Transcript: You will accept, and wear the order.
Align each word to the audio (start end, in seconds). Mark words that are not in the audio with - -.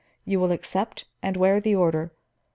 You 0.25 0.39
will 0.39 0.51
accept, 0.51 1.05
and 1.21 1.37
wear 1.37 1.59
the 1.61 1.75
order. 1.75 2.09